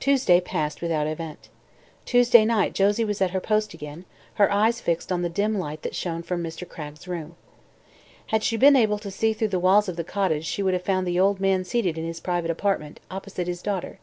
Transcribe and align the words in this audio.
Tuesday 0.00 0.38
passed 0.38 0.82
without 0.82 1.06
event. 1.06 1.48
Tuesday 2.04 2.44
night 2.44 2.74
Josie 2.74 3.06
was 3.06 3.22
at 3.22 3.30
her 3.30 3.40
post 3.40 3.72
again, 3.72 4.04
her 4.34 4.52
eyes 4.52 4.82
fixed 4.82 5.10
on 5.10 5.22
the 5.22 5.30
dim 5.30 5.56
light 5.58 5.80
that 5.80 5.94
shone 5.94 6.22
from 6.22 6.42
Mr. 6.42 6.68
Cragg's 6.68 7.08
room. 7.08 7.36
Had 8.26 8.42
she 8.44 8.58
been 8.58 8.76
able 8.76 8.98
to 8.98 9.10
see 9.10 9.32
through 9.32 9.48
the 9.48 9.58
walls 9.58 9.88
of 9.88 9.96
the 9.96 10.04
cottage 10.04 10.44
she 10.44 10.62
would 10.62 10.74
have 10.74 10.82
found 10.84 11.06
the 11.06 11.18
old 11.18 11.40
man 11.40 11.64
seated 11.64 11.96
in 11.96 12.04
his 12.04 12.20
private 12.20 12.50
apartment 12.50 13.00
opposite 13.10 13.46
his 13.46 13.62
daughter. 13.62 13.98